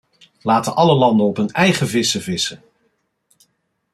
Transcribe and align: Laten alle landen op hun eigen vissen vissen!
Laten 0.41 0.75
alle 0.75 0.93
landen 0.95 1.25
op 1.27 1.37
hun 1.37 1.51
eigen 1.51 1.87
vissen 1.87 2.21
vissen! 2.21 2.63